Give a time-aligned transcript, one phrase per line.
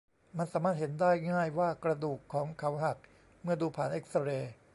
[0.37, 2.97] มันสามารถเห็นได้ง่ายว่ากระดูกของเขาหัก
[3.41, 4.53] เมื่อดูผ่านเอ็กซเรย์